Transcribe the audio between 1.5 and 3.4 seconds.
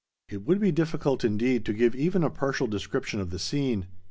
to give even a partial description of the